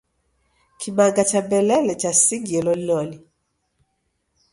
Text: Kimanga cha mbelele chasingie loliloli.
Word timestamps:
Kimanga 0.79 1.23
cha 1.29 1.39
mbelele 1.45 1.93
chasingie 2.01 2.59
loliloli. 2.65 3.17